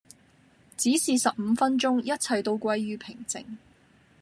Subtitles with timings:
[0.77, 3.45] 只是十五分鐘一切都歸於平靜